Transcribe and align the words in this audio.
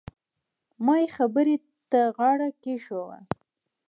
ما 0.85 0.95
يې 1.01 1.07
خبرې 1.17 1.55
ته 1.91 2.01
غاړه 2.15 2.49
کېښووه. 2.63 3.19